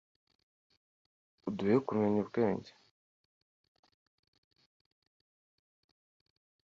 uduhe 1.47 1.75
kumenya 1.87 2.17
ubwenge 2.25 2.71